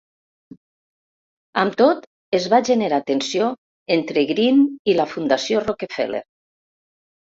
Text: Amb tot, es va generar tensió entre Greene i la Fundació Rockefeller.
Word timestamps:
Amb 1.63 1.75
tot, 1.81 2.07
es 2.39 2.47
va 2.55 2.61
generar 2.71 3.01
tensió 3.11 3.51
entre 3.99 4.27
Greene 4.33 4.67
i 4.93 4.97
la 5.01 5.07
Fundació 5.15 5.63
Rockefeller. 5.67 6.23